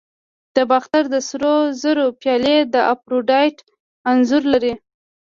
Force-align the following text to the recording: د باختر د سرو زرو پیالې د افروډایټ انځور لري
د 0.55 0.57
باختر 0.71 1.03
د 1.13 1.15
سرو 1.27 1.55
زرو 1.81 2.05
پیالې 2.21 2.57
د 2.73 2.75
افروډایټ 2.93 3.57
انځور 4.11 4.43
لري 4.53 4.73